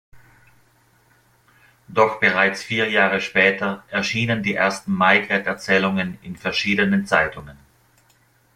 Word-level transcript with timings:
Doch 1.87 2.19
bereits 2.19 2.63
vier 2.63 2.89
Jahre 2.89 3.21
später 3.21 3.83
erschienen 3.91 4.41
die 4.41 4.55
ersten 4.55 4.93
Maigret-Erzählungen 4.93 6.17
in 6.23 6.37
verschiedenen 6.37 7.05
Zeitungen. 7.05 7.59